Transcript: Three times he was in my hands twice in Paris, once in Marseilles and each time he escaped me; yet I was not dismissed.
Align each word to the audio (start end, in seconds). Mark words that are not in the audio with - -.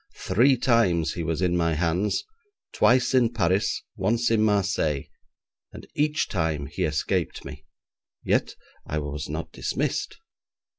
Three 0.17 0.57
times 0.57 1.13
he 1.13 1.21
was 1.21 1.43
in 1.43 1.55
my 1.55 1.75
hands 1.75 2.23
twice 2.73 3.13
in 3.13 3.31
Paris, 3.33 3.83
once 3.95 4.31
in 4.31 4.41
Marseilles 4.41 5.05
and 5.71 5.85
each 5.93 6.27
time 6.27 6.65
he 6.65 6.85
escaped 6.85 7.45
me; 7.45 7.65
yet 8.23 8.55
I 8.87 8.97
was 8.97 9.29
not 9.29 9.51
dismissed. 9.51 10.17